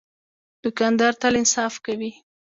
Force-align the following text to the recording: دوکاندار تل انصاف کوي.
دوکاندار 0.63 1.13
تل 1.21 1.33
انصاف 1.41 1.73
کوي. 1.85 2.11